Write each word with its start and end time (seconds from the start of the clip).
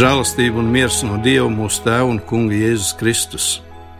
Žēlastība 0.00 0.62
un 0.62 0.68
miers 0.72 1.02
no 1.04 1.18
Dieva 1.20 1.50
mūsu 1.52 1.82
Tēva 1.84 2.06
un 2.08 2.18
Kunga 2.24 2.56
Jēzus 2.56 2.94
Kristus. 2.96 3.46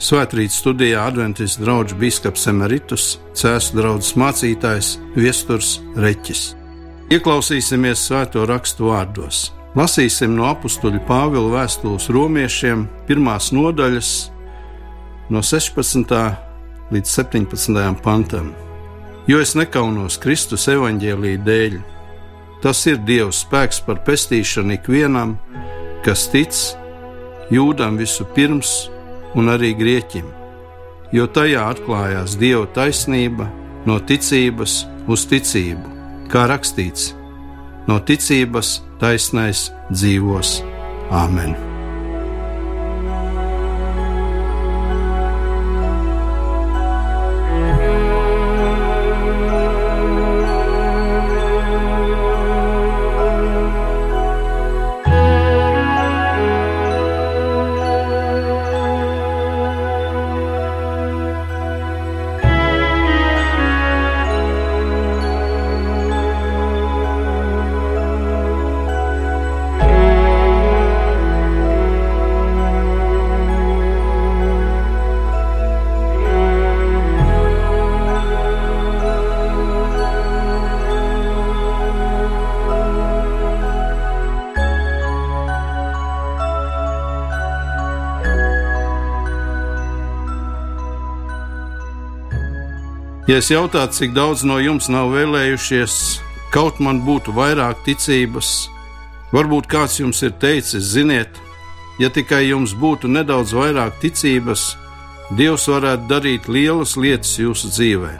Svētrīt 0.01 0.55
studijā 0.55 1.03
Adventis 1.11 1.59
draugs 1.61 1.93
Bīskaps 2.01 2.47
Emeritus, 2.49 3.19
Cēsu 3.37 3.75
draugs 3.77 4.15
mācītājs 4.17 4.95
Viesturs 5.13 5.75
Reķis. 6.01 6.55
Ieklausīsimies 7.13 8.07
svēto 8.07 8.47
rakstu 8.49 8.89
vārdos. 8.89 9.51
Lasīsim 9.77 10.39
no 10.39 10.47
apakstuļa 10.49 11.03
Pāvila 11.05 11.59
vēstules 11.59 12.09
romiešiem, 12.17 12.87
pirmās 13.11 13.51
nodaļas, 13.53 14.13
no 15.29 15.43
16. 15.45 16.15
līdz 16.97 17.13
17. 17.19 17.77
pantam. 18.01 18.55
Jo 19.29 19.43
es 19.45 19.53
nekaunos 19.59 20.17
Kristus 20.23 20.65
evaņģēlīja 20.73 21.45
dēļ. 21.51 21.77
Tas 22.65 22.87
ir 22.89 22.97
Dieva 23.05 23.37
spēks 23.37 23.85
par 23.85 24.01
pestīšanu 24.09 24.79
ikvienam, 24.79 25.37
kas 26.05 26.27
tic 26.33 26.57
jūdam 27.53 27.99
visu 28.01 28.27
pirms 28.35 28.91
un 29.39 29.51
arī 29.53 29.73
grieķim, 29.79 30.27
jo 31.15 31.27
tajā 31.27 31.66
atklājās 31.74 32.37
Dieva 32.41 32.66
taisnība 32.74 33.49
no 33.87 33.99
ticības 34.01 34.85
uz 35.11 35.27
ticību, 35.30 35.97
kā 36.33 36.47
rakstīts: 36.51 37.13
no 37.89 37.99
ticības 38.01 38.79
taisnais 39.01 39.69
dzīvos 39.91 40.61
Āmen! 41.11 41.70
Ja 93.31 93.37
es 93.39 93.47
jautātu, 93.53 93.95
cik 93.95 94.15
daudz 94.17 94.41
no 94.43 94.57
jums 94.59 94.89
nav 94.91 95.13
vēlējušies, 95.15 95.93
kaut 96.51 96.81
man 96.83 96.99
būtu 97.07 97.31
vairāk 97.37 97.85
ticības, 97.87 98.49
varbūt 99.31 99.69
kāds 99.71 100.01
jums 100.01 100.25
ir 100.27 100.35
teicis, 100.43 100.89
ziniet, 100.97 101.39
ja 102.03 102.11
tikai 102.11 102.49
jums 102.49 102.75
būtu 102.75 103.07
nedaudz 103.07 103.55
vairāk 103.55 104.01
ticības, 104.03 104.73
Dievs 105.31 105.69
varētu 105.71 106.09
darīt 106.11 106.49
lielas 106.51 106.97
lietas 106.99 107.37
jūsu 107.39 107.71
dzīvē. 107.71 108.11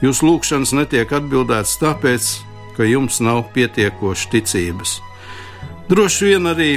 Jūsu 0.00 0.30
lūgšanas 0.30 0.72
netiek 0.78 1.10
atbildētas 1.12 1.76
tāpēc, 1.82 2.28
ka 2.72 2.88
jums 2.88 3.20
nav 3.20 3.42
pietiekoši 3.52 4.30
ticības. 4.32 4.94
Droši 5.92 6.30
vien 6.30 6.48
arī 6.48 6.70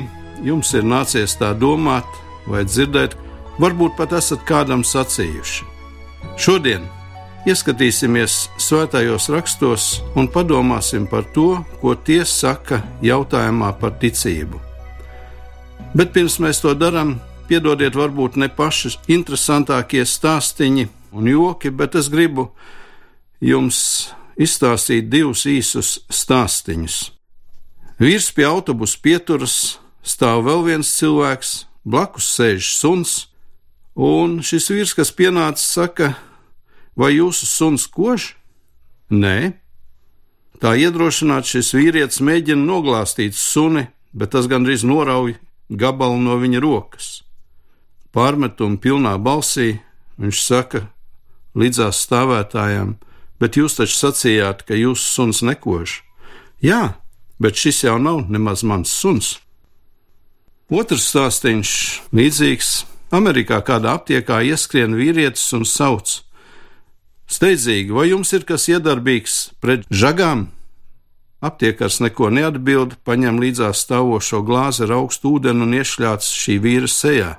jums 0.43 0.75
ir 0.75 0.83
nācies 0.83 1.39
tā 1.39 1.53
domāt 1.55 2.19
vai 2.51 2.65
dzirdēt, 2.67 3.15
varbūt 3.63 3.95
pat 3.95 4.19
esat 4.19 4.43
kādam 4.43 4.83
sacījuši. 4.83 5.69
Šodien 6.35 6.83
Ieskatīsimies 7.41 8.51
svētajos 8.61 9.25
rakstos 9.33 9.85
un 10.13 10.27
padomāsim 10.29 11.07
par 11.09 11.23
to, 11.33 11.63
ko 11.81 11.95
tie 11.97 12.19
saka 12.21 12.83
jautājumā 13.01 13.71
par 13.81 13.95
ticību. 13.97 14.59
Bet 15.97 16.13
pirms 16.13 16.37
mēs 16.37 16.61
to 16.61 16.75
darām, 16.77 17.15
piedodiet, 17.49 17.97
varbūt 17.97 18.37
ne 18.37 18.45
paši 18.45 18.93
interesantākie 19.09 20.05
stāstīņi 20.05 20.85
un 21.17 21.33
joki, 21.33 21.73
bet 21.73 21.97
es 21.97 22.11
gribu 22.13 22.51
jums 23.41 23.81
izstāstīt 24.37 25.09
divus 25.09 25.47
īsus 25.49 25.97
stāstīņus. 26.13 27.01
Vīrs 27.97 28.31
pie 28.37 28.45
autobusa 28.45 29.01
pieturas 29.01 29.79
stāv 30.05 30.45
vēl 30.45 30.67
viens 30.69 30.93
cilvēks, 30.93 31.63
blakus 31.89 32.29
sēž 32.37 32.75
suns, 32.77 33.21
un 33.97 34.43
šis 34.45 34.69
vīrs, 34.69 34.93
kas 34.93 35.09
pienācis, 35.09 35.73
saka, 35.73 36.13
Vai 36.95 37.13
jūsu 37.15 37.47
suns 37.47 37.87
kož? 37.87 38.33
Nē. 39.11 39.53
Tā 40.61 40.75
iedrošināts 40.77 41.55
šis 41.55 41.71
vīrietis 41.73 42.21
mēģina 42.21 42.61
noglāstīt 42.61 43.35
suni, 43.35 43.87
bet 44.13 44.35
tas 44.35 44.47
gandrīz 44.51 44.83
norauj 44.85 45.37
gabalu 45.71 46.19
no 46.21 46.37
viņa 46.37 46.61
rokas. 46.61 47.21
Pārmetumu 48.11 48.77
pilnā 48.83 49.15
balsī 49.17 49.79
viņš 50.19 50.41
saka 50.43 50.83
līdzās 51.57 52.03
stāvētājām, 52.05 52.97
bet 53.39 53.57
jūs 53.57 53.79
taču 53.79 53.97
sacījāt, 53.97 54.65
ka 54.67 54.77
jūsu 54.77 55.07
suns 55.07 55.41
nekož. 55.47 56.01
Jā, 56.61 56.97
bet 57.41 57.57
šis 57.57 57.85
jau 57.87 57.97
nav 57.97 58.27
nemaz 58.29 58.61
mans 58.67 58.91
suns. 58.93 59.39
Otrs 60.71 61.09
stāstījums 61.11 61.71
līdzīgs. 62.15 62.85
Amerikā 63.11 63.57
kādā 63.67 63.97
aptiekā 63.97 64.37
ieskrien 64.47 64.93
vīrietis 64.95 65.49
un 65.57 65.65
sauc: 65.67 66.21
Steidzīgi, 67.31 67.93
vai 67.95 68.09
jums 68.09 68.33
ir 68.35 68.43
kas 68.47 68.67
iedarbīgs 68.67 69.35
pret 69.63 69.85
žagām? 69.87 70.49
Aptiekars 71.41 72.01
neko 72.03 72.27
neatbild, 72.29 72.97
paņem 73.07 73.39
līdzās 73.41 73.85
stāvošo 73.85 74.41
glāzi 74.45 74.83
ar 74.85 74.97
augstu 74.99 75.37
ūdeni 75.37 75.63
un 75.65 75.77
iešļāts 75.79 76.27
šī 76.37 76.57
vīra 76.61 76.89
sejā. 76.91 77.31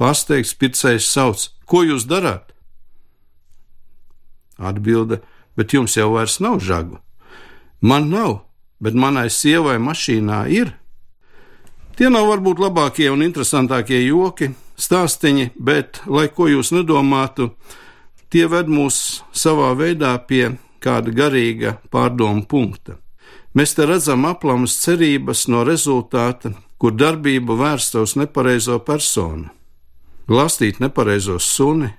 Pārsteigts 0.00 0.56
pircējs 0.56 1.06
sauc: 1.12 1.44
Ko 1.68 1.84
jūs 1.84 2.08
darāt? 2.08 2.54
Atbilde: 4.56 5.20
Bet 5.54 5.76
jums 5.76 5.94
jau 5.98 6.14
vairs 6.16 6.40
nav 6.40 6.58
žagu. 6.64 6.98
Man 7.80 8.08
nav, 8.08 8.40
bet 8.80 8.96
manai 8.96 9.28
sievai 9.30 9.76
mašīnā 9.78 10.40
ir. 10.48 10.72
Tie 11.96 12.08
nav 12.08 12.26
varbūt 12.32 12.60
labākie 12.64 13.10
un 13.12 13.20
interesantākie 13.20 14.00
joki, 14.06 14.54
stāstīņi, 14.80 15.50
bet, 15.60 16.00
lai 16.08 16.30
ko 16.32 16.48
jūs 16.48 16.72
nedomātu, 16.72 17.50
Tie 18.30 18.46
ved 18.46 18.68
mūs 18.70 19.24
savā 19.34 19.72
veidā 19.74 20.12
pie 20.22 20.52
kāda 20.78 21.10
garīga 21.10 21.76
pārdomu 21.90 22.44
punkta. 22.46 23.00
Mēs 23.58 23.74
te 23.74 23.86
redzam 23.90 24.28
aplamas 24.28 24.76
cerības 24.78 25.48
no 25.50 25.64
rezultāta, 25.66 26.52
kur 26.78 26.94
darbība 26.94 27.56
vērsta 27.58 28.04
uz 28.04 28.14
nepareizo 28.14 28.78
personu. 28.86 29.50
Glastīt 30.30 30.78
nepareizo 30.78 31.40
suni, 31.42 31.90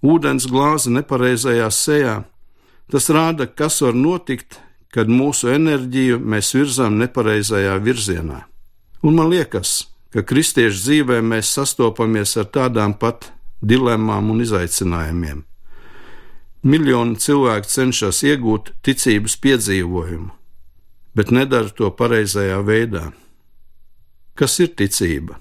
ūdens 0.00 0.48
glāzi 0.48 0.94
nepareizajā 0.96 1.68
sejā, 1.68 2.16
tas 2.88 3.10
rāda, 3.12 3.46
kas 3.46 3.82
var 3.84 3.92
notikt, 3.92 4.56
kad 4.92 5.08
mūsu 5.08 5.52
enerģiju 5.52 6.18
mēs 6.20 6.54
virzām 6.56 6.96
nepareizajā 7.00 7.76
virzienā. 7.84 8.40
Un 9.04 9.20
man 9.20 9.28
liekas, 9.32 9.82
ka 10.12 10.24
kristiešu 10.24 10.80
dzīvē 10.80 11.20
mēs 11.24 11.52
sastopamies 11.56 12.36
ar 12.40 12.48
tādām 12.56 12.96
pat 12.96 13.28
dilemmām 13.62 14.30
un 14.34 14.42
izaicinājumiem. 14.44 15.44
Miljoni 16.62 17.18
cilvēku 17.18 17.70
cenšas 17.70 18.22
iegūt 18.26 18.70
ticības 18.86 19.38
piedzīvojumu, 19.42 20.30
bet 21.18 21.32
nedara 21.34 21.72
to 21.74 21.90
pareizajā 21.90 22.60
veidā. 22.66 23.08
Kas 24.38 24.58
ir 24.62 24.70
ticība? 24.78 25.38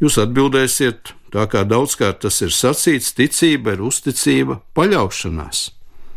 Jūs 0.00 0.16
atbildēsiet, 0.22 1.12
tā 1.34 1.44
kā 1.50 1.64
daudzkārt 1.68 2.22
tas 2.24 2.38
ir 2.40 2.54
sacīts, 2.54 3.12
ticība 3.18 3.74
ir 3.74 3.82
uzticība, 3.84 4.60
paļaušanās. 4.76 5.66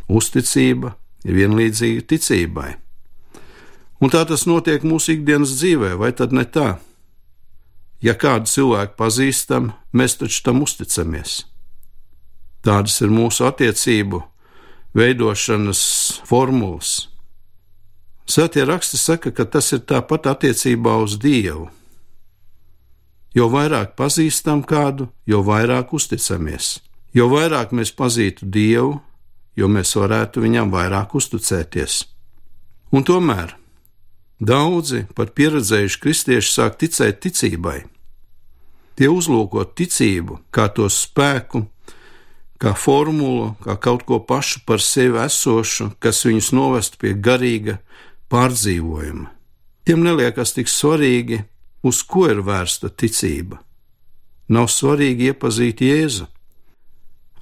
Uzticība 0.07 0.93
ir 1.25 1.39
vienlīdzīga 1.41 2.05
ticībai. 2.13 2.71
Un 4.03 4.11
tā 4.11 4.23
tas 4.27 4.45
notiek 4.47 4.83
mūsu 4.87 5.17
ikdienas 5.17 5.57
dzīvē, 5.57 5.93
vai 5.99 6.11
tad 6.15 6.33
ne 6.35 6.45
tā? 6.45 6.77
Ja 8.03 8.15
kādu 8.19 8.49
cilvēku 8.51 8.97
pazīstam, 8.99 9.71
mēs 9.95 10.17
taču 10.19 10.41
tam 10.43 10.61
uzticamies. 10.65 11.45
Tādas 12.63 12.99
ir 13.03 13.11
mūsu 13.11 13.45
attiecību 13.47 14.19
veidošanas 14.95 15.83
formulas. 16.27 17.07
Svētie 18.27 18.63
raksti 18.67 18.99
saka, 18.99 19.31
ka 19.35 19.45
tas 19.47 19.71
ir 19.75 19.83
tāpat 19.87 20.27
attiecībā 20.31 20.97
uz 21.03 21.17
Dievu. 21.19 21.69
Jo 23.33 23.49
vairāk 23.51 23.95
pazīstam 23.99 24.61
kādu, 24.67 25.09
jo 25.25 25.41
vairāk 25.43 25.95
uzticamies. 25.95 26.77
Jo 27.15 27.27
vairāk 27.31 27.73
mēs 27.75 27.91
pazītu 27.95 28.45
Dievu, 28.45 28.99
jo 29.55 29.67
mēs 29.67 29.95
varētu 29.95 30.43
viņam 30.43 30.71
vairāk 30.75 31.15
uzticēties. 31.19 32.03
Un 32.93 33.03
tomēr 33.07 33.57
Daudzi, 34.43 35.05
pat 35.15 35.31
pieredzējuši 35.37 35.99
kristieši, 36.03 36.49
sāk 36.51 36.75
ticēt 36.81 37.21
ticībai. 37.23 37.83
Tie 38.93 39.09
uzlūko 39.09 39.65
ticību 39.73 40.39
kā 40.53 40.67
to 40.73 40.85
spēku, 40.91 41.65
kā 42.61 42.73
formulu, 42.77 43.53
kā 43.63 43.75
kaut 43.81 44.05
ko 44.07 44.19
pašu 44.21 44.61
par 44.67 44.81
sevi 44.81 45.19
esošu, 45.23 45.91
kas 45.99 46.23
viņus 46.27 46.51
novest 46.53 46.99
pie 47.01 47.15
garīga 47.17 47.79
pārdzīvojuma. 48.31 49.31
Tiem 49.83 50.05
neliekas 50.05 50.53
tik 50.55 50.69
svarīgi, 50.71 51.41
uz 51.83 52.03
ko 52.07 52.29
ir 52.31 52.39
vērsta 52.45 52.87
ticība. 52.89 53.59
Nav 54.47 54.69
svarīgi 54.71 55.31
iepazīt 55.31 55.81
Jēzu. 55.83 56.29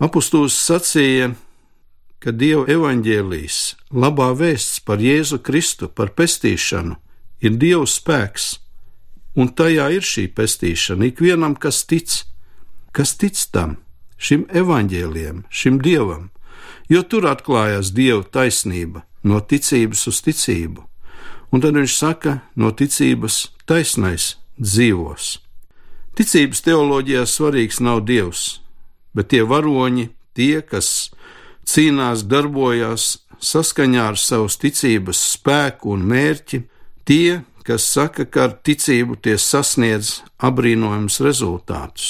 Apostols 0.01 0.55
sacīja, 0.57 1.33
ka 2.21 2.33
Dieva 2.33 2.65
evaņģēlīs, 2.69 3.57
labā 3.93 4.31
vēsts 4.37 4.81
par 4.85 5.01
Jēzu 5.01 5.41
Kristu, 5.45 5.89
par 5.89 6.13
pestīšanu, 6.17 6.97
ir 7.45 7.57
Dieva 7.61 7.85
spēks, 7.89 8.55
un 9.35 9.51
tajā 9.55 9.87
ir 9.95 10.05
šī 10.05 10.27
pestīšana 10.35 11.11
ikvienam, 11.11 11.55
kas 11.55 11.83
tic, 11.87 12.23
kas 12.95 13.15
tic 13.19 13.39
tam, 13.53 13.77
šim 14.17 14.45
evaņģēliem, 14.49 15.45
šim 15.49 15.79
dievam, 15.83 16.29
jo 16.91 17.03
tur 17.03 17.27
atklājās 17.31 17.93
dieva 17.95 18.23
taisnība 18.23 19.05
no 19.23 19.39
ticības 19.39 20.07
uz 20.11 20.21
ticību, 20.25 20.83
un 21.51 21.63
tad 21.63 21.77
viņš 21.77 21.95
saka, 21.95 22.39
no 22.55 22.71
ticības 22.71 23.47
taisnais 23.69 24.35
dzīvos. 24.59 25.37
Ticības 26.17 26.61
teoloģijā 26.65 27.23
svarīgs 27.25 27.79
nav 27.79 28.03
dievs, 28.07 28.59
bet 29.15 29.31
tie 29.31 29.45
varoņi, 29.47 30.09
tie, 30.35 30.61
kas 30.61 31.11
cīnās, 31.67 32.25
darbojās 32.27 33.21
saskaņā 33.41 34.09
ar 34.11 34.19
savas 34.19 34.57
ticības 34.61 35.21
spēku 35.35 35.95
un 35.95 36.03
mērķi, 36.09 36.61
tie, 37.07 37.41
kas 37.65 37.85
saka, 37.87 38.25
ka 38.25 38.47
ar 38.47 38.57
ticību 38.65 39.19
tie 39.21 39.37
sasniedz 39.37 40.21
apbrīnojamus 40.41 41.19
rezultātus. 41.25 42.09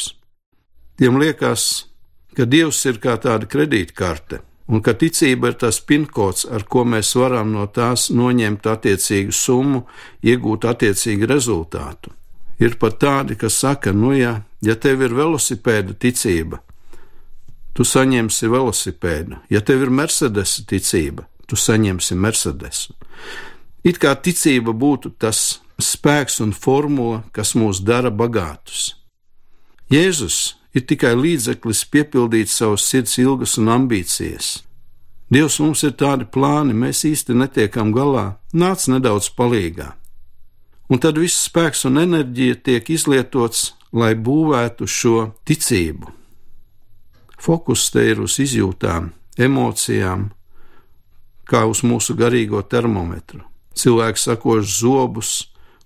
Tiem 0.99 1.17
liekas, 1.21 1.87
ka 2.37 2.45
Dievs 2.45 2.83
ir 2.85 2.99
kā 3.03 3.17
tāda 3.21 3.47
kredītkarte, 3.49 4.41
un 4.71 4.83
ka 4.85 4.93
ticība 4.95 5.51
ir 5.51 5.57
tas 5.59 5.81
pinkods, 5.83 6.45
ar 6.47 6.63
ko 6.63 6.85
mēs 6.87 7.11
varam 7.19 7.51
no 7.55 7.65
tās 7.67 8.09
noņemt 8.13 8.67
attiecīgu 8.73 9.35
summu, 9.35 9.85
iegūt 10.23 10.67
attiecīgu 10.71 11.27
rezultātu. 11.31 12.13
Ir 12.61 12.77
pat 12.77 12.99
tādi, 13.01 13.35
kas 13.35 13.57
saka, 13.63 13.91
nu 13.91 14.13
jā, 14.13 14.35
ja 14.61 14.75
tev 14.77 15.01
ir 15.01 15.15
velosipēda 15.17 15.97
ticība, 15.97 16.61
tu 17.73 17.83
saņemsi 17.87 18.51
velosipēdu, 18.51 19.41
ja 19.49 19.61
tev 19.65 19.87
ir 19.87 19.93
Mercedes 20.01 20.59
ticība, 20.69 21.25
tu 21.49 21.57
saņemsi 21.57 22.15
Mercedesu. 22.15 22.93
It 23.83 23.97
kā 23.97 24.13
ticība 24.13 24.73
būtu 24.77 25.15
tas 25.17 25.61
spēks 25.81 26.39
un 26.43 26.53
formula, 26.53 27.23
kas 27.33 27.55
mūs 27.57 27.81
dara 27.81 28.11
bagātus. 28.13 28.95
Jēzus 29.91 30.55
ir 30.77 30.85
tikai 30.87 31.15
līdzeklis 31.17 31.83
piepildīt 31.91 32.51
savas 32.51 32.85
sirds 32.87 33.17
ilgas 33.19 33.57
un 33.59 33.71
ambīcijas. 33.73 34.61
Dievs 35.31 35.57
mums 35.63 35.81
ir 35.87 35.95
tādi 35.95 36.27
plāni, 36.27 36.75
mēs 36.75 37.05
īsti 37.07 37.35
netiekam 37.39 37.93
galā, 37.95 38.35
nāc 38.53 38.85
nedaudz 38.91 39.31
palīgā. 39.35 39.93
Un 40.91 40.99
tad 40.99 41.17
viss 41.17 41.47
spēks 41.47 41.85
un 41.87 42.01
enerģija 42.01 42.57
tiek 42.67 42.89
izlietots, 42.91 43.71
lai 43.95 44.11
būvētu 44.15 44.87
šo 44.87 45.31
ticību. 45.47 46.11
Fokus 47.41 47.87
te 47.91 48.03
ir 48.11 48.19
uz 48.21 48.37
izjūtām, 48.43 49.09
emocijām, 49.39 50.27
kā 51.47 51.63
uz 51.67 51.81
mūsu 51.87 52.15
garīgo 52.19 52.61
termometru. 52.61 53.50
Cilvēks 53.77 54.27
sakož 54.27 54.67
zobus 54.81 55.31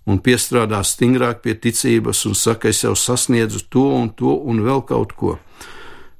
un 0.06 0.20
piestrādā 0.22 0.82
stingrāk 0.86 1.42
pie 1.42 1.54
ticības 1.54 2.24
un 2.26 2.34
saka, 2.38 2.70
es 2.70 2.84
jau 2.84 2.94
sasniedzu 2.98 3.66
to 3.70 3.88
un 3.98 4.10
to 4.14 4.36
un 4.36 4.62
vēl 4.66 4.84
kaut 4.86 5.16
ko. 5.18 5.36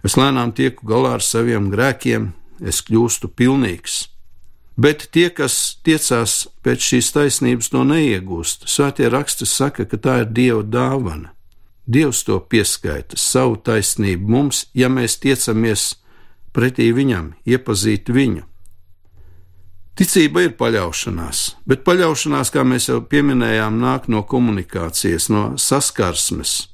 Es 0.06 0.18
lēnām 0.18 0.52
tieku 0.54 0.86
galā 0.86 1.16
ar 1.18 1.24
saviem 1.24 1.70
grēkiem, 1.72 2.30
es 2.62 2.82
kļūstu 2.86 3.30
pilnīgs. 3.34 4.06
Bet 4.76 5.06
tie, 5.10 5.30
kas 5.32 5.78
tiecās 5.86 6.46
pēc 6.62 6.82
šīs 6.90 7.08
taisnības, 7.14 7.70
to 7.72 7.80
neiegūst. 7.88 8.66
Svētie 8.68 9.08
raksti 9.08 9.48
saka, 9.48 9.86
ka 9.88 9.96
tā 9.96 10.18
ir 10.22 10.28
Dieva 10.36 10.60
dāvana. 10.62 11.32
Dievs 11.86 12.24
to 12.26 12.36
pieskaita 12.42 13.16
savu 13.16 13.56
taisnību 13.62 14.28
mums, 14.28 14.66
ja 14.74 14.90
mēs 14.92 15.16
tiecamies 15.22 15.94
pretī 16.52 16.90
viņam, 16.92 17.32
iepazīt 17.46 18.10
viņu. 18.10 18.44
Ticība 19.96 20.42
ir 20.44 20.50
paļaušanās, 20.60 21.38
bet 21.64 21.80
paļaušanās, 21.86 22.50
kā 22.52 22.66
mēs 22.68 22.90
jau 22.90 22.98
pieminējām, 23.00 23.78
nāk 23.80 24.10
no 24.12 24.20
komunikācijas, 24.28 25.30
no 25.32 25.44
saskarsmes 25.56 26.66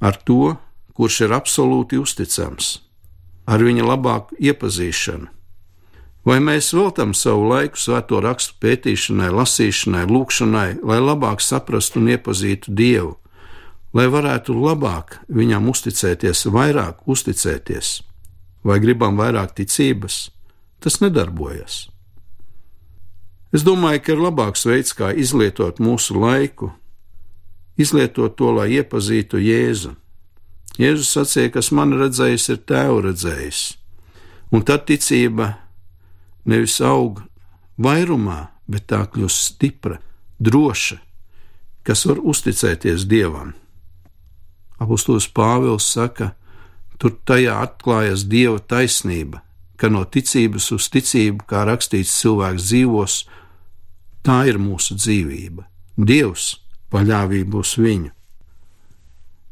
ar 0.00 0.16
to, 0.24 0.54
kurš 0.96 1.26
ir 1.26 1.34
absolūti 1.36 2.00
uzticams, 2.00 2.78
ar 3.44 3.60
viņa 3.60 3.84
labāku 3.84 4.40
iepazīšanu. 4.40 5.28
Vai 6.24 6.38
mēs 6.40 6.72
veltam 6.72 7.12
savu 7.16 7.50
laiku 7.52 7.80
svēto 7.80 8.20
rakstu 8.24 8.56
pētīšanai, 8.64 9.28
lasīšanai, 9.28 10.06
lūkšanai, 10.08 10.80
lai 10.80 10.98
labāk 11.04 11.44
saprastu 11.44 12.00
un 12.00 12.10
iepazītu 12.16 12.72
Dievu, 12.80 13.14
lai 13.92 14.08
varētu 14.08 14.56
labāk 14.56 15.18
viņam 15.28 15.68
uzticēties, 15.68 16.46
vairāk 16.48 17.04
uzticēties, 17.04 17.94
vai 18.64 18.80
gribam 18.80 19.20
vairāk 19.20 19.52
ticības, 19.60 20.28
tas 20.80 21.00
nedarbojas. 21.04 21.89
Es 23.50 23.64
domāju, 23.66 24.02
ka 24.04 24.14
ir 24.14 24.20
labāks 24.22 24.62
veids, 24.68 24.92
kā 24.94 25.10
izlietot 25.10 25.80
mūsu 25.82 26.14
laiku, 26.22 26.70
izlietot 27.80 28.36
to, 28.38 28.52
lai 28.54 28.68
iepazītu 28.78 29.40
Jēzu. 29.42 29.96
Jēzus 30.78 31.10
sacīja, 31.16 31.50
kas 31.56 31.72
man 31.74 31.96
redzējis, 31.98 32.46
ir 32.54 32.60
tēvu 32.70 33.00
redzējis, 33.08 33.62
un 34.54 34.62
tad 34.66 34.86
ticība 34.86 35.56
nevis 36.46 36.78
aug 36.80 37.24
vairumā, 37.80 38.52
bet 38.70 38.86
tā 38.92 39.02
kļūst 39.10 39.50
stipra, 39.50 39.98
droša, 40.38 41.00
kas 41.82 42.06
var 42.06 42.22
uzticēties 42.22 43.08
Dievam. 43.10 43.52
Apostols 44.80 45.26
Pāvils 45.28 45.90
saka, 45.90 46.30
tur 47.00 47.18
tajā 47.26 47.58
atklājas 47.66 48.24
Dieva 48.30 48.60
taisnība, 48.62 49.42
ka 49.76 49.90
no 49.92 50.04
ticības 50.04 50.70
uz 50.76 50.88
ticību, 50.92 51.44
kā 51.50 51.66
rakstīts, 51.68 52.14
cilvēks 52.22 52.70
dzīvos 52.70 53.18
Tā 54.26 54.42
ir 54.50 54.58
mūsu 54.60 54.96
dzīvība. 54.98 55.64
Dievs 55.96 56.56
paļāvību 56.92 57.60
uz 57.60 57.76
viņu. 57.80 58.10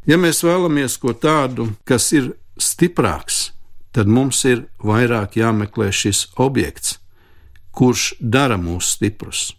Ja 0.09 0.17
mēs 0.17 0.41
vēlamies 0.45 0.97
ko 1.01 1.13
tādu, 1.13 1.69
kas 1.85 2.11
ir 2.17 2.33
stiprāks, 2.57 3.53
tad 3.93 4.09
mums 4.09 4.41
ir 4.49 4.65
vairāk 4.81 5.37
jāmeklē 5.37 5.91
šis 5.93 6.29
objekts, 6.41 6.97
kurš 7.77 8.15
dara 8.21 8.57
mūs 8.61 8.95
stiprus. 8.97 9.53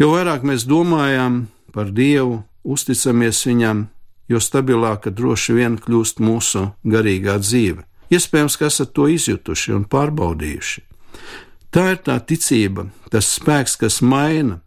Jo 0.00 0.10
vairāk 0.16 0.42
mēs 0.46 0.66
domājam 0.66 1.46
par 1.72 1.92
Dievu, 1.94 2.42
uzticamies 2.62 3.44
Viņam, 3.46 3.86
jo 4.28 4.40
stabilāka 4.42 5.12
droši 5.14 5.56
vien 5.58 5.78
kļūst 5.78 6.22
mūsu 6.22 6.70
garīgā 6.82 7.38
dzīve. 7.42 7.84
Iespējams, 8.12 8.58
ka 8.58 8.68
esat 8.68 8.92
to 8.96 9.06
izjutuši 9.08 9.76
un 9.76 9.86
pārbaudījuši. 9.88 10.82
Tā 11.72 11.86
ir 11.94 12.02
tā 12.04 12.18
ticība, 12.20 12.90
tas 13.08 13.30
spēks, 13.38 13.78
kas 13.80 14.02
maina. 14.04 14.60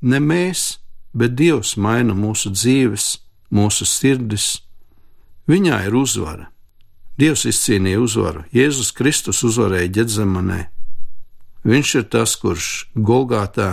Ne 0.00 0.20
mēs, 0.24 0.78
bet 1.12 1.34
Dievs 1.36 1.74
maina 1.76 2.16
mūsu 2.16 2.52
dzīves, 2.54 3.18
mūsu 3.52 3.84
sirdis. 3.84 4.62
Viņā 5.46 5.82
ir 5.86 5.96
uzvara. 5.96 6.48
Dievs 7.20 7.46
izcīnīja 7.48 8.00
uzvaru, 8.00 8.44
Jēzus 8.52 8.90
Kristus 8.96 9.42
uzvarēja 9.44 9.92
ģedzemanē. 10.00 10.66
Viņš 11.66 11.92
ir 12.00 12.08
tas, 12.12 12.34
kurš 12.40 12.88
Golgātā 12.94 13.70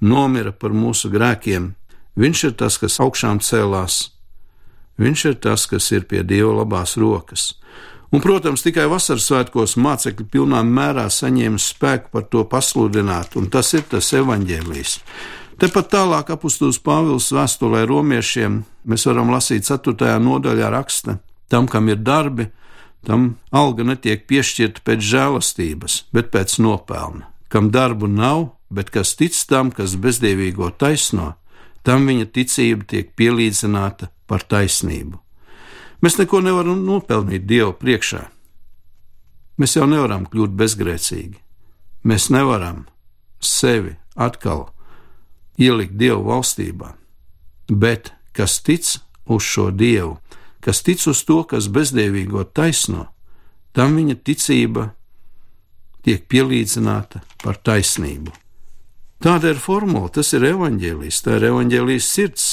nomira 0.00 0.52
par 0.54 0.74
mūsu 0.74 1.10
grēkiem, 1.10 1.72
viņš 2.18 2.44
ir 2.48 2.54
tas, 2.62 2.78
kas 2.78 3.00
augšām 3.02 3.42
cēlās, 3.42 3.98
viņš 5.02 5.24
ir 5.30 5.38
tas, 5.46 5.66
kas 5.66 5.90
ir 5.92 6.06
pie 6.10 6.22
Dieva 6.22 6.54
labās 6.60 6.94
rokas. 6.96 7.56
Un, 8.14 8.22
protams, 8.22 8.62
tikai 8.62 8.86
vasaras 8.90 9.26
svētkos 9.26 9.74
mācekļi 9.82 10.28
pilnā 10.30 10.60
mērā 10.62 11.08
saņēma 11.10 11.58
spēku 11.58 12.12
par 12.14 12.28
to 12.30 12.44
pasludināt, 12.46 13.34
un 13.38 13.48
tas 13.50 13.72
ir 13.74 13.82
tas 13.90 14.12
evaņģēlijs. 14.14 15.00
Tepat 15.56 15.88
tālāk 15.90 16.30
apustulis 16.34 16.78
Pāvils 16.84 17.30
vēstulē 17.32 17.86
romiešiem 17.88 18.60
mēs 18.86 19.06
varam 19.08 19.32
lasīt 19.32 19.66
4. 19.66 20.18
nodaļā 20.22 20.70
raksta: 20.70 21.18
Tam, 21.50 21.66
kam 21.66 21.88
ir 21.88 21.98
darbi, 22.04 22.50
tam 23.06 23.34
alga 23.50 23.86
netiek 23.88 24.26
piešķirta 24.28 24.84
pēc 24.86 25.02
žēlastības, 25.10 25.98
bet 26.12 26.30
pēc 26.34 26.58
nopelna. 26.62 27.30
Kam 27.48 27.70
darbu 27.74 28.10
nav, 28.10 28.50
bet 28.70 28.90
kas 28.94 29.14
tic 29.18 29.34
tam, 29.48 29.70
kas 29.72 29.96
bezdievīgo 29.96 30.70
taisno, 30.78 31.34
tam 31.86 32.06
viņa 32.06 32.30
ticība 32.34 32.86
tiek 32.92 33.14
pielīdzināta 33.18 34.10
par 34.26 34.44
taisnību. 34.46 35.25
Mēs 36.04 36.18
neko 36.20 36.42
nevaram 36.44 36.84
nopelnīt 36.84 37.46
Dievu 37.48 37.72
priekšā. 37.80 38.26
Mēs 39.56 39.76
jau 39.78 39.86
nevaram 39.88 40.26
kļūt 40.28 40.52
bezgrēcīgi. 40.56 41.38
Mēs 42.06 42.28
nevaram 42.30 42.84
sevi 43.40 43.96
atkal 44.14 44.68
ielikt 45.58 45.96
Dievu 45.96 46.26
valstībā, 46.28 46.92
bet 47.72 48.12
kas 48.36 48.60
tic 48.60 48.98
uz 49.26 49.42
šo 49.42 49.70
Dievu, 49.72 50.18
kas 50.60 50.82
tic 50.84 51.02
uz 51.08 51.24
to, 51.24 51.42
kas 51.48 51.70
bezdievīgo 51.72 52.44
taisno, 52.44 53.08
tam 53.72 53.96
viņa 53.96 54.18
ticība 54.24 54.90
tiek 56.04 56.28
pielīdzināta 56.28 57.22
par 57.42 57.58
taisnību. 57.64 58.34
Tāda 59.22 59.54
ir 59.54 59.60
formula, 59.60 60.10
tas 60.12 60.34
ir 60.36 60.44
evaņģēlijs, 60.44 61.22
tā 61.24 61.38
ir 61.40 61.48
evaņģēlijs 61.50 62.12
sirds. 62.12 62.46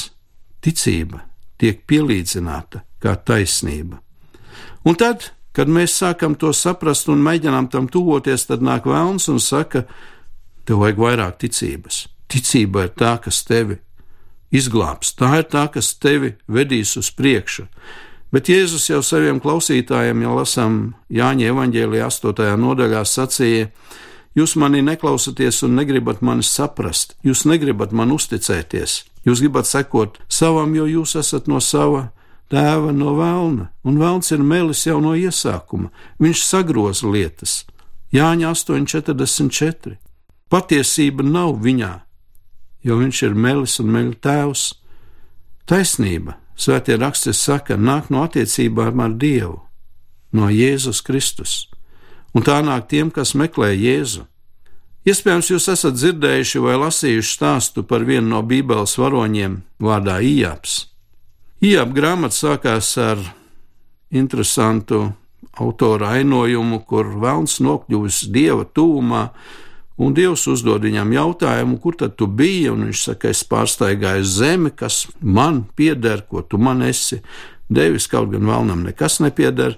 Ticība 0.64 1.26
tiek 1.60 1.84
pielīdzināta 1.90 2.86
kā 3.04 3.16
taisnība. 3.20 4.00
Un 4.88 4.98
tad, 5.00 5.30
kad 5.56 5.70
mēs 5.72 5.96
sākam 6.00 6.36
to 6.40 6.52
saprast 6.56 7.10
un 7.12 7.24
mēģinām 7.24 7.70
tam 7.72 7.88
tuvoties, 7.92 8.48
tad 8.50 8.64
nāk 8.66 8.88
vēlns 8.90 9.30
un 9.32 9.40
saka, 9.44 9.86
tev 10.68 10.84
vajag 10.84 11.02
vairāk 11.04 11.40
ticības. 11.44 12.08
Ticība 12.32 12.88
ir 12.88 12.96
tā, 12.98 13.18
kas 13.22 13.44
tevi 13.46 13.78
izglābs, 14.54 15.14
tā 15.18 15.30
ir 15.42 15.48
tā, 15.50 15.68
kas 15.74 15.94
tevi 16.02 16.34
vedīs 16.48 16.96
uz 17.00 17.12
priekšu. 17.14 17.68
Bet 18.34 18.50
Jēzus 18.50 18.88
jau 18.90 19.04
saviem 19.06 19.38
klausītājiem, 19.42 20.24
ja 20.26 20.32
lasām 20.34 20.78
Jāņa 21.14 21.52
evanģēlijā 21.52 22.08
8. 22.10 22.56
nodaļā, 22.58 23.04
sacīja: 23.06 23.70
Jūs 24.34 24.56
mani 24.58 24.82
neklausāties 24.82 25.62
un 25.68 25.76
negribat 25.78 26.24
mani 26.26 26.42
saprast, 26.42 27.14
jūs 27.22 27.44
negribat 27.46 27.94
man 27.94 28.10
uzticēties, 28.16 29.04
jūs 29.28 29.44
gribat 29.46 29.70
sekot 29.70 30.18
savam, 30.26 30.74
jo 30.74 30.88
jūs 30.90 31.14
esat 31.22 31.46
no 31.46 31.62
sava 31.62 32.08
tēva, 32.54 32.94
no 32.94 33.16
vēlna, 33.18 33.68
un 33.84 33.98
vēlns 34.00 34.30
ir 34.36 34.46
melis 34.46 34.86
jau 34.86 35.00
no 35.02 35.16
iesākuma, 35.18 35.90
viņš 36.22 36.46
sagroza 36.46 37.10
lietas. 37.10 37.64
Jāņa 38.14 38.54
8,44. 38.54 39.98
Patiesība 40.54 41.26
nav 41.26 41.58
viņā, 41.66 41.96
jo 42.86 43.02
viņš 43.02 43.26
ir 43.26 43.34
melis 43.34 43.80
un 43.82 43.90
meļa 43.96 44.16
tēvs. 44.22 44.70
Taisnība 45.66 46.38
Svētie 46.54 47.00
raksti 47.02 47.34
saka, 47.34 47.78
nāk 47.78 48.12
no 48.14 48.24
attiecībām 48.28 49.02
ar 49.02 49.16
Dievu, 49.18 49.58
no 50.38 50.50
Jēzus 50.54 51.02
Kristus, 51.06 51.56
un 52.34 52.46
tā 52.46 52.60
nāk 52.62 52.88
tiem, 52.92 53.10
kas 53.10 53.34
meklē 53.34 53.74
Jēzu. 53.74 54.28
Iespējams, 55.04 55.50
jūs 55.52 55.68
esat 55.74 55.98
dzirdējuši 55.98 56.62
vai 56.64 56.78
lasījuši 56.80 57.36
stāstu 57.36 57.84
par 57.84 58.06
vienu 58.08 58.30
no 58.36 58.44
Bībeles 58.46 58.96
varoņiem 59.02 59.58
vārdā 59.84 60.22
Ijāps. 60.24 60.93
Ijāps 61.64 61.96
grāmata 61.96 62.36
sākās 62.36 62.92
ar 63.00 63.20
interesantu 64.12 65.06
autora 65.64 66.18
ainojumu, 66.18 66.82
kur 66.88 67.14
vēlns 67.22 67.62
nokļuvis 67.64 68.26
Dieva 68.34 68.66
tūmā, 68.68 69.28
Un 70.02 70.16
Dievs 70.18 70.48
uzdod 70.50 70.82
viņam 70.88 71.12
jautājumu, 71.14 71.78
kur 71.82 71.94
tad 71.98 72.16
tu 72.18 72.26
biji, 72.26 72.72
un 72.74 72.88
viņš 72.88 73.02
saka, 73.12 73.30
es 73.30 73.44
pārstaigāju 73.46 74.26
zemi, 74.26 74.72
kas 74.74 75.04
man 75.22 75.64
pieder, 75.78 76.24
ko 76.26 76.42
tu 76.42 76.58
man 76.58 76.82
esi 76.82 77.20
devis, 77.70 78.08
kaut 78.10 78.32
gan 78.34 78.48
vēlnam 78.50 78.82
nekas 78.88 79.20
nepieder. 79.22 79.78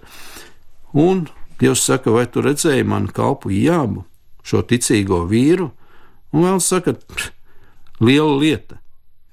Un 0.96 1.26
Dievs 1.60 1.84
saka, 1.88 2.14
vai 2.16 2.26
tu 2.32 2.44
redzēji 2.44 2.88
man 2.88 3.10
kalpu 3.12 3.52
jābu, 3.52 4.06
šo 4.44 4.64
ticīgo 4.64 5.26
vīru? 5.28 5.70
Un 6.32 6.48
vēl 6.48 6.64
saka, 6.64 6.96
liela 8.00 8.40
lieta. 8.40 8.80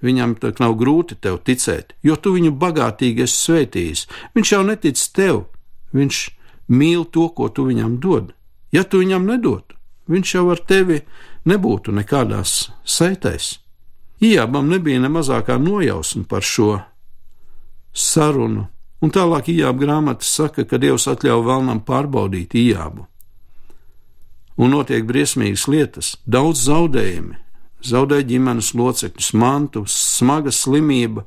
Viņam 0.03 0.35
tā 0.43 0.51
nav 0.59 0.75
grūti 0.81 1.15
tev 1.23 1.39
ticēt, 1.47 1.95
jo 2.03 2.17
tu 2.19 2.35
viņu 2.35 2.57
bagātīgi 2.59 3.23
esi 3.23 3.39
svētījis. 3.39 4.07
Viņš 4.35 4.53
jau 4.53 4.63
netic 4.67 5.03
tev, 5.15 5.45
viņš 5.95 6.23
mīl 6.75 7.05
to, 7.15 7.29
ko 7.31 7.49
tu 7.49 7.69
viņam 7.69 8.01
dod. 8.03 8.33
Ja 8.75 8.83
tu 8.83 9.03
viņam 9.03 9.29
nedotu, 9.29 9.77
viņš 10.11 10.35
jau 10.35 10.49
ar 10.51 10.63
tevi 10.67 11.03
nebūtu 11.47 11.95
nekādās 11.95 12.73
saitēs. 12.83 13.59
Ijābam 14.23 14.71
nebija 14.71 15.01
ne 15.03 15.11
mazākā 15.11 15.59
nojausma 15.59 16.25
par 16.31 16.47
šo 16.47 16.77
sarunu, 17.93 18.67
un 19.03 19.11
tālāk 19.11 19.51
Ijāba 19.53 19.85
grāmata 19.85 20.27
saka, 20.27 20.65
ka 20.65 20.79
Dievs 20.83 21.09
atļauj 21.11 21.47
vēlnam 21.47 21.83
pārbaudīt 21.87 22.55
Ijābu. 22.59 23.07
Un 24.63 24.75
notiek 24.75 25.05
briesmīgas 25.09 25.67
lietas, 25.71 26.13
daudz 26.27 26.67
zaudējumi, 26.69 27.39
zaudēja 27.87 28.29
ģimenes 28.31 28.73
locekļus, 28.79 29.33
mantu, 29.39 29.85
smaga 29.91 30.53
slimība, 30.55 31.27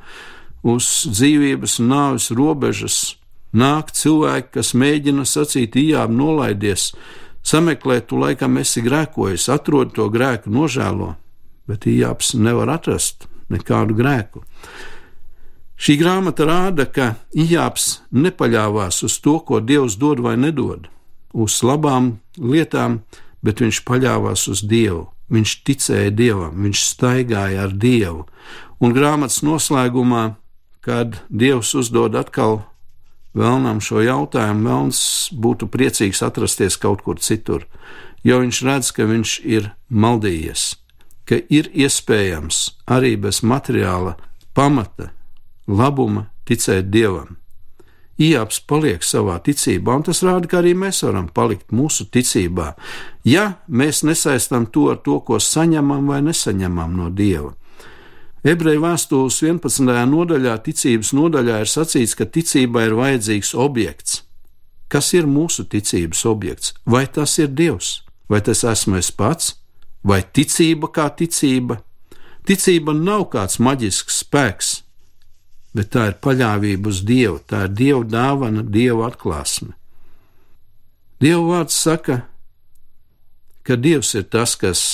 uz 0.65 0.87
dzīvības 1.11 1.79
un 1.83 1.91
nāves 1.93 2.31
robežas. 2.35 2.97
Nāk 3.55 3.93
cilvēki, 3.95 4.51
kas 4.57 4.73
mēģina 4.75 5.23
sacīt, 5.29 5.77
ijām 5.79 6.17
nolaidies, 6.17 6.89
sameklē, 7.45 8.01
tu 8.03 8.19
laikam 8.19 8.57
esi 8.59 8.83
grēkojis, 8.83 9.47
atrod 9.53 9.93
to 9.95 10.09
grēku, 10.11 10.51
nožēlo, 10.51 11.13
bet 11.69 11.87
Ijāps 11.87 12.33
nevar 12.35 12.73
atrast 12.73 13.29
nekādu 13.53 13.95
grēku. 13.95 14.43
Šī 15.75 15.97
grāmata 15.99 16.47
rāda, 16.47 16.87
ka 16.87 17.13
Ijāps 17.35 18.01
nepaļāvās 18.15 19.03
uz 19.07 19.19
to, 19.23 19.37
ko 19.39 19.59
Dievs 19.59 19.97
dod 19.99 20.23
vai 20.23 20.35
nedod, 20.39 20.87
uz 21.35 21.59
labām 21.63 22.15
lietām, 22.39 23.03
bet 23.45 23.61
viņš 23.61 23.83
paļāvās 23.85 24.47
uz 24.51 24.63
Dievu. 24.65 25.05
Viņš 25.33 25.51
ticēja 25.65 26.13
Dievam, 26.13 26.57
viņš 26.65 26.81
staigāja 26.91 27.65
ar 27.65 27.73
Dievu. 27.73 28.25
Un 28.81 28.93
grāmatas 28.93 29.41
noslēgumā, 29.45 30.35
kad 30.85 31.21
Dievs 31.29 31.73
uzdod 31.77 32.17
atkal 32.17 32.63
vēlnam 33.35 33.81
šo 33.83 34.03
jautājumu, 34.05 34.67
vēlns 34.69 35.01
būtu 35.33 35.69
priecīgs 35.71 36.23
atrasties 36.25 36.77
kaut 36.81 37.03
kur 37.05 37.19
citur, 37.19 37.65
jo 38.23 38.39
viņš 38.41 38.61
redz, 38.67 38.91
ka 38.95 39.07
viņš 39.09 39.39
ir 39.43 39.71
maldījies, 39.89 40.75
ka 41.25 41.41
ir 41.49 41.69
iespējams 41.73 42.61
arī 42.85 43.15
bez 43.19 43.41
materiāla 43.43 44.15
pamata, 44.55 45.11
labuma 45.67 46.29
ticēt 46.45 46.91
dievam. 46.93 47.35
Ijāps 48.15 48.61
paliek 48.63 49.03
savā 49.03 49.35
ticībā, 49.43 49.97
un 49.97 50.05
tas 50.07 50.21
rāda, 50.23 50.47
ka 50.47 50.61
arī 50.61 50.71
mēs 50.77 51.01
varam 51.03 51.27
palikt 51.27 51.73
mūsu 51.75 52.07
ticībā, 52.07 52.69
ja 53.27 53.57
mēs 53.67 54.05
nesaistām 54.07 54.69
to 54.71 54.87
ar 54.93 55.01
to, 55.03 55.19
ko 55.19 55.39
saņemam 55.43 56.07
vai 56.07 56.21
nesaņemam 56.23 56.95
no 56.95 57.09
dieva. 57.11 57.51
Ebreju 58.45 58.83
vēstules 58.83 59.41
11. 59.41 59.89
nodaļā, 60.07 60.53
ticības 60.63 61.11
nodaļā, 61.17 61.59
ir 61.65 61.71
sacīts, 61.71 62.13
ka 62.15 62.27
ticībai 62.29 62.85
ir 62.87 62.95
vajadzīgs 62.99 63.55
objekts. 63.57 64.21
Kas 64.87 65.11
ir 65.17 65.25
mūsu 65.27 65.65
ticības 65.67 66.21
objekts? 66.29 66.75
Vai 66.85 67.07
tas 67.11 67.33
ir 67.41 67.49
Dievs, 67.51 68.03
vai 68.29 68.39
tas 68.45 68.61
esmu 68.63 69.01
es 69.01 69.09
pats, 69.11 69.55
vai 70.05 70.21
ticība 70.21 70.91
kā 70.93 71.09
ticība? 71.09 71.81
Ticība 72.45 72.93
nav 72.93 73.25
kāds 73.33 73.57
maģisks 73.57 74.21
spēks, 74.21 74.84
bet 75.75 75.91
tā 75.91 76.09
ir 76.11 76.19
paļāvība 76.23 76.91
uz 76.91 77.01
Dievu, 77.03 77.41
tā 77.43 77.65
ir 77.67 77.73
Dieva 77.75 78.05
dāvana, 78.07 78.63
Dieva 78.63 79.09
atklāsme. 79.09 79.73
Dieva 81.19 81.43
vārds 81.49 81.75
saka, 81.75 82.21
ka 83.67 83.75
Dievs 83.75 84.13
ir 84.15 84.27
tas, 84.31 84.55
kas 84.59 84.85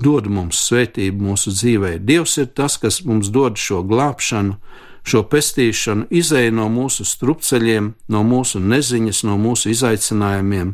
dod 0.00 0.26
mums 0.30 0.58
svētību 0.68 1.28
mūsu 1.28 1.52
dzīvē. 1.54 1.98
Dievs 2.02 2.38
ir 2.40 2.48
tas, 2.56 2.78
kas 2.80 3.02
mums 3.04 3.30
dod 3.34 3.60
šo 3.60 3.82
glābšanu, 3.86 4.56
šo 5.04 5.20
pestīšanu, 5.28 6.08
izēju 6.08 6.54
no 6.56 6.70
mūsu 6.72 7.04
strupceļiem, 7.04 7.92
no 8.08 8.22
mūsu 8.24 8.62
neziņas, 8.64 9.24
no 9.28 9.36
mūsu 9.40 9.74
izaicinājumiem. 9.74 10.72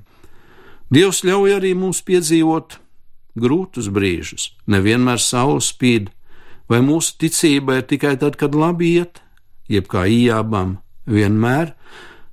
Dievs 0.91 1.25
ļauj 1.27 1.57
arī 1.59 1.75
mums 1.79 2.03
piedzīvot 2.07 2.79
grūtus 3.39 3.91
brīžus, 3.95 4.53
nevienmēr 4.71 5.23
saule 5.23 5.63
spīd, 5.63 6.11
vai 6.71 6.81
mūsu 6.87 7.17
ticība 7.19 7.81
ir 7.81 7.89
tikai 7.91 8.17
tad, 8.19 8.39
kad 8.39 8.55
labi 8.55 8.95
iet, 9.01 9.23
jeb 9.71 9.87
kā 9.91 10.05
ījābam, 10.11 10.79
vienmēr, 11.07 11.75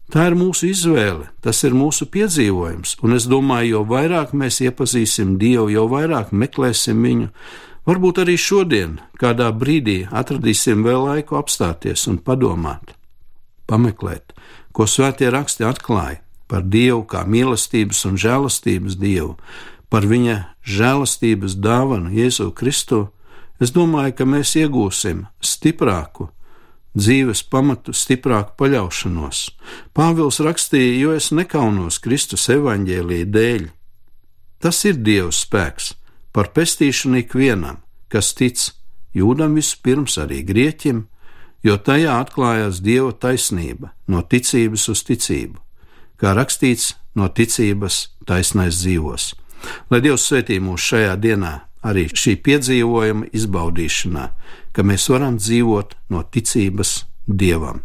Tā 0.07 0.29
ir 0.29 0.37
mūsu 0.39 0.69
izvēle, 0.71 1.25
tas 1.43 1.59
ir 1.67 1.73
mūsu 1.75 2.05
piedzīvojums, 2.07 2.93
un 3.03 3.15
es 3.17 3.25
domāju, 3.27 3.73
jo 3.73 3.79
vairāk 3.89 4.31
mēs 4.31 4.61
iepazīsim 4.63 5.33
Dievu, 5.41 5.67
jo 5.73 5.83
vairāk 5.91 6.29
meklēsim 6.31 7.01
viņu, 7.03 7.27
varbūt 7.89 8.21
arī 8.23 8.37
šodien, 8.39 9.01
kādā 9.19 9.49
brīdī 9.51 10.05
atradīsim 10.07 10.85
vēl 10.87 11.09
laiku 11.09 11.35
apstāties 11.41 12.05
un 12.07 12.21
padomāt, 12.23 12.95
pameklēt, 13.67 14.31
ko 14.71 14.87
svētie 14.87 15.27
raksti 15.27 15.67
atklāja 15.67 16.21
par 16.47 16.63
Dievu 16.63 17.03
kā 17.03 17.25
mīlestības 17.27 18.05
un 18.07 18.15
žēlastības 18.15 18.95
Dievu, 18.95 19.35
par 19.91 20.07
viņa 20.07 20.37
žēlastības 20.63 21.59
dāvanu 21.59 22.15
Jēzu 22.15 22.53
Kristu. 22.55 23.09
Es 23.59 23.75
domāju, 23.75 24.15
ka 24.15 24.23
mēs 24.23 24.55
iegūsim 24.55 25.25
stiprāku 25.43 26.29
dzīves 26.97 27.43
pamatu 27.51 27.93
stiprāku 27.93 28.55
paļaušanos. 28.59 29.41
Pāvils 29.95 30.39
rakstīja, 30.43 30.95
jo 31.01 31.15
es 31.17 31.31
nekaunos 31.35 31.99
Kristus 32.03 32.47
evaņģēlīja 32.53 33.29
dēļ. 33.33 33.67
Tas 34.63 34.81
ir 34.89 34.97
Dieva 35.05 35.33
spēks 35.33 35.93
par 36.33 36.51
pestīšanu 36.55 37.21
ikvienam, 37.21 37.81
kas 38.09 38.33
tic, 38.37 38.71
jūdam 39.13 39.57
vispirms 39.57 40.17
arī 40.21 40.41
grieķim, 40.45 41.05
jo 41.65 41.77
tajā 41.77 42.17
atklājās 42.23 42.81
Dieva 42.85 43.13
taisnība 43.13 43.93
no 44.07 44.23
ticības 44.23 44.87
uz 44.93 45.03
ticību, 45.05 45.59
kā 46.17 46.33
rakstīts 46.37 46.95
no 47.17 47.29
ticības 47.29 48.07
taisnais 48.25 48.81
dzīvos. 48.81 49.33
Lai 49.89 50.01
Dievs 50.05 50.27
svētī 50.29 50.59
mūs 50.61 50.85
šajā 50.85 51.15
dienā 51.21 51.66
arī 51.85 52.07
šī 52.13 52.37
piedzīvojuma 52.45 53.29
izbaudīšanā, 53.37 54.25
ka 54.73 54.85
mēs 54.87 55.09
varam 55.13 55.37
dzīvot 55.41 55.95
no 56.13 56.23
ticības 56.23 57.03
Dievam 57.27 57.83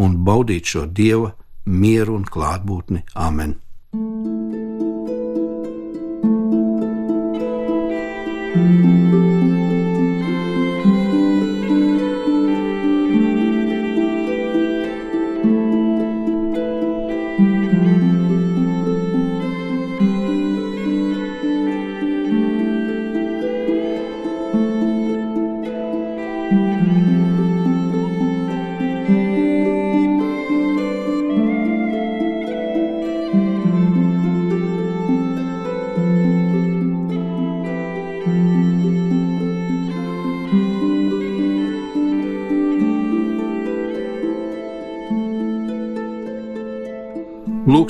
un 0.00 0.16
baudīt 0.24 0.74
šo 0.74 0.86
Dieva 0.88 1.34
mieru 1.66 2.16
un 2.16 2.24
klātbūtni. 2.24 3.04
Amen! 3.14 3.58
thank 3.92 4.71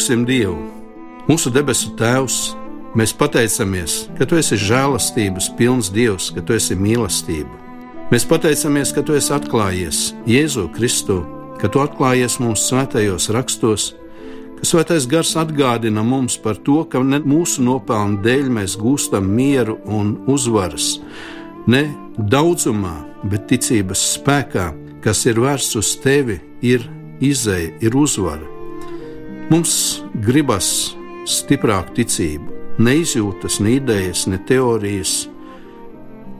Lūksim 0.02 0.24
Dievu, 0.26 0.56
mūsu 1.28 1.50
debesu 1.54 1.92
Tēvs, 1.94 2.56
mēs 2.98 3.12
pateicamies, 3.14 3.92
ka 4.18 4.26
Tu 4.26 4.40
esi 4.40 4.56
žēlastības 4.58 5.46
pilns 5.54 5.92
Dievs, 5.94 6.32
ka 6.34 6.42
Tu 6.42 6.56
esi 6.56 6.74
mīlestība. 6.74 7.52
Mēs 8.10 8.26
pateicamies, 8.26 8.90
ka 8.90 9.04
Tu 9.06 9.14
esi 9.14 9.30
atklājies 9.36 10.00
Jēzu 10.26 10.64
Kristu, 10.74 11.20
ka 11.60 11.70
Tu 11.70 11.78
atklājies 11.78 12.40
mums 12.42 12.64
svētajos 12.66 13.28
rakstos, 13.36 13.84
ka 14.58 14.66
Svētais 14.66 15.06
Gars 15.06 15.36
atgādina 15.38 16.02
mums 16.02 16.34
par 16.34 16.58
to, 16.66 16.80
ka 16.82 16.98
ne 16.98 17.20
mūsu 17.22 17.62
nopelnu 17.62 18.18
dēļ 18.26 18.50
mēs 18.58 18.74
gūstam 18.82 19.28
mieru 19.36 19.76
un 19.86 20.16
uzvaras. 20.26 20.96
Ne 21.70 21.84
daudzumā, 22.18 22.96
bet 23.22 23.46
ticības 23.54 24.02
spēkā, 24.16 24.66
kas 25.06 25.22
ir 25.30 25.38
vērsts 25.46 25.78
uz 25.78 25.94
Tevi, 26.02 26.40
ir 26.58 26.90
izēja, 27.22 27.76
ir 27.86 27.94
uzvara. 28.02 28.51
Mums 29.52 30.00
gribas 30.24 30.66
stiprāk 31.28 31.90
ticību, 31.92 32.54
neizjūtas, 32.80 33.58
ne 33.60 33.74
idejas, 33.76 34.22
ne 34.24 34.38
teorijas, 34.48 35.26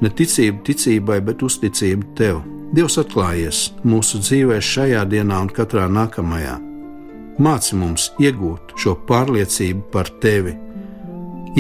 ne 0.01 0.09
ticība 0.17 0.63
ticībai, 0.65 1.19
bet 1.27 1.45
uzticība 1.45 2.09
tev. 2.17 2.39
Dievs 2.73 2.97
atklājies 3.03 3.59
mūsu 3.85 4.23
dzīvē 4.23 4.57
šajā 4.65 5.03
dienā 5.13 5.43
un 5.45 5.53
katrā 5.53 5.91
nākamajā. 5.93 6.55
Māci 7.37 7.77
mums 7.77 8.09
iegūt 8.23 8.73
šo 8.81 8.97
pārliecību 9.11 9.85
par 9.93 10.09
tevi, 10.25 10.57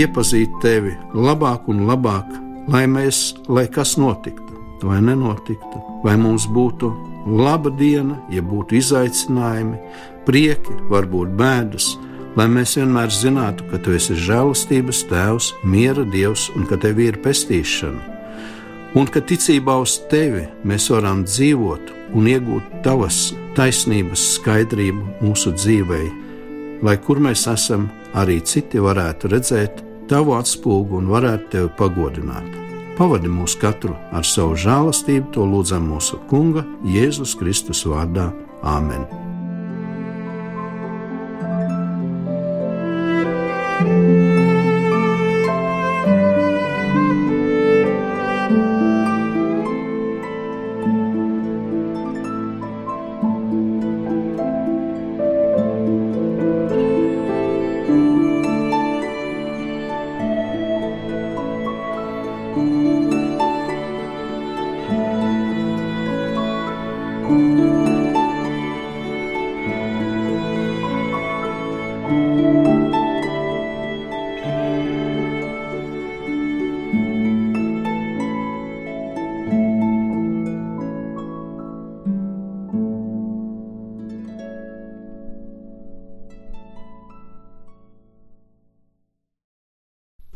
iepazīt 0.00 0.56
tevi 0.64 0.96
labāk 1.12 1.68
un 1.68 1.84
labāk, 1.90 2.32
lai 2.72 2.86
mēs, 2.88 3.34
lai 3.52 3.66
kas 3.68 3.98
notiktu 4.00 4.41
vai 4.88 5.00
nenotiktu, 5.04 5.82
vai 6.04 6.16
mums 6.20 6.46
būtu 6.50 6.90
laba 7.26 7.70
diena, 7.78 8.18
ja 8.30 8.42
būtu 8.42 8.78
izaicinājumi, 8.80 9.78
prieki, 10.26 10.76
varbūt 10.90 11.34
bēdas, 11.38 11.92
lai 12.36 12.48
mēs 12.50 12.76
vienmēr 12.78 13.12
zinātu, 13.12 13.66
ka 13.70 13.80
tu 13.82 13.94
esi 13.96 14.16
žēlastības 14.18 15.04
tēvs, 15.10 15.52
miera 15.64 16.04
dievs 16.14 16.48
un 16.56 16.66
ka 16.68 16.78
tev 16.80 17.00
ir 17.02 17.20
pestīšana. 17.24 18.08
Un 18.98 19.08
ka 19.08 19.22
ticībā 19.24 19.78
uz 19.80 19.96
tevi 20.10 20.44
mēs 20.68 20.90
varam 20.92 21.22
dzīvot 21.24 21.92
un 22.12 22.28
iegūt 22.28 22.82
tavas 22.84 23.30
taisnības 23.56 24.26
skaidrību 24.36 25.24
mūsu 25.24 25.54
dzīvē, 25.56 26.02
lai 26.84 26.98
kur 27.00 27.22
mēs 27.24 27.46
esam, 27.48 27.88
arī 28.12 28.40
citi 28.44 28.82
varētu 28.84 29.32
redzēt 29.32 29.84
tavu 30.12 30.36
atspūgu 30.36 31.00
un 31.00 31.08
varētu 31.12 31.54
tevi 31.54 31.72
pagodināt. 31.78 32.61
Pavadi 32.98 33.30
mūs 33.32 33.54
katru 33.56 33.94
ar 34.12 34.26
savu 34.28 34.56
žēlastību, 34.60 35.32
to 35.32 35.48
lūdzam 35.48 35.88
mūsu 35.88 36.20
Kunga 36.28 36.66
Jēzus 36.84 37.34
Kristus 37.40 37.86
vārdā. 37.88 38.28
Āmen! 38.62 39.31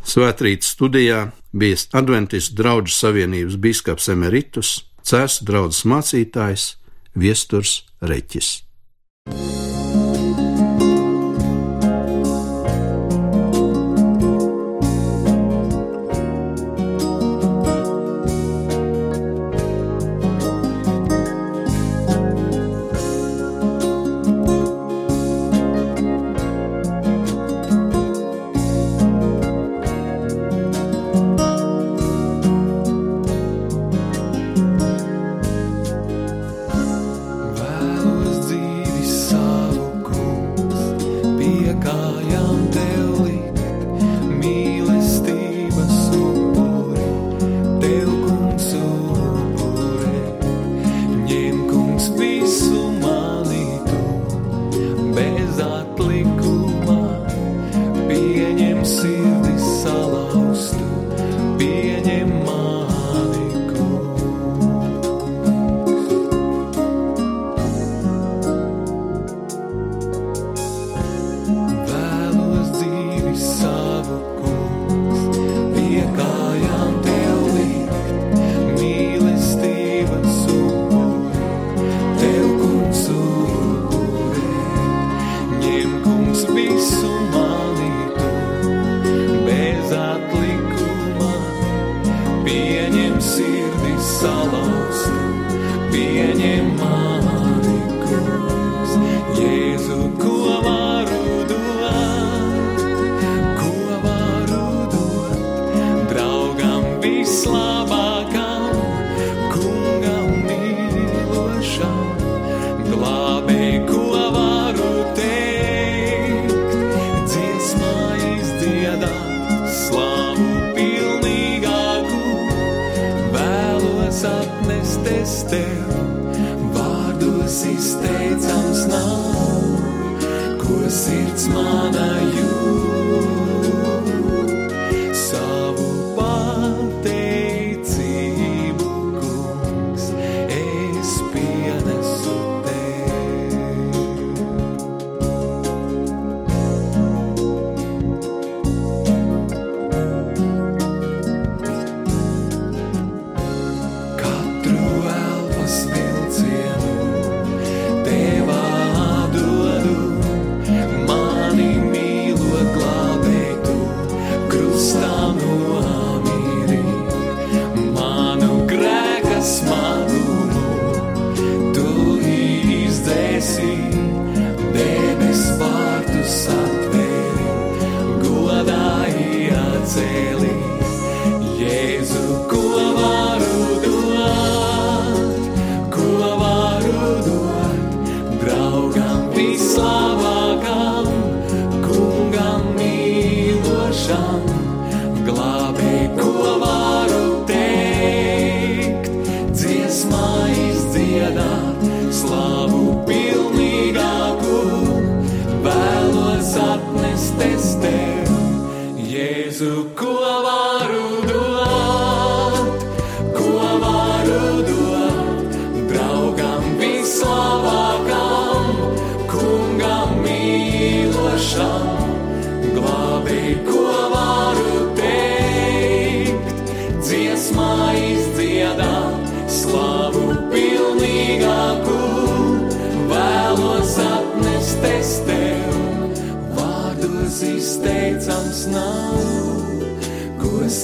Svētrītas 0.07 0.71
studijā 0.77 1.25
bija 1.51 1.81
Adventistu 1.99 2.55
draugu 2.61 2.93
savienības 2.95 3.59
biskups 3.59 4.09
Emeritus, 4.15 4.77
Cēsu 5.07 5.47
draugs 5.47 5.83
mācītājs 5.87 6.71
Viesturs 7.19 7.81
Reķis. 8.03 8.57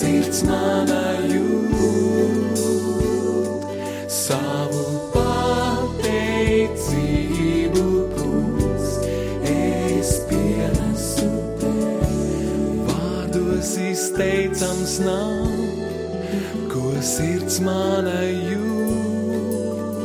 sirds 0.03 0.41
manā 0.49 1.15
jūt 1.31 2.59
savu 4.11 4.85
pateicību. 5.13 6.25
Kungs, 8.17 8.89
es 9.47 10.11
pienesu 10.31 11.29
tev, 11.61 12.03
vārdos 12.89 13.71
izteicams 13.93 14.95
nav, 15.07 15.47
ko 16.73 16.85
sirds 17.13 17.57
manā 17.69 18.23
jūt 18.51 20.03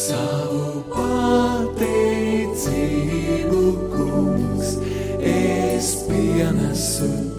savu 0.00 0.64
pateicību. 0.96 2.02
Kungs, 3.92 4.68
es 5.36 5.86
pienesu 6.08 7.12
tev. 7.12 7.33